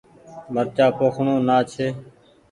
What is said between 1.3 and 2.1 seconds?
نآ ڇي۔